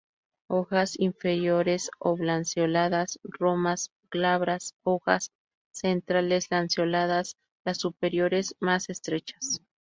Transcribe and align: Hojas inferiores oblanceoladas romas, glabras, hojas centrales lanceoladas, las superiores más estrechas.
Hojas 0.49 0.97
inferiores 0.99 1.91
oblanceoladas 1.99 3.19
romas, 3.21 3.91
glabras, 4.09 4.73
hojas 4.81 5.29
centrales 5.69 6.49
lanceoladas, 6.49 7.37
las 7.63 7.81
superiores 7.81 8.55
más 8.59 8.89
estrechas. 8.89 9.61